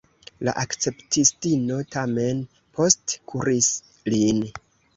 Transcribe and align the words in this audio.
La 0.47 0.53
akceptistino 0.61 1.77
tamen 1.97 2.41
postkuris 2.81 3.71
lin. 4.13 4.45